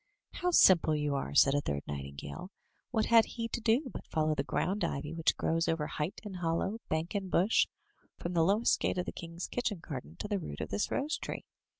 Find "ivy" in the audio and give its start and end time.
4.83-5.13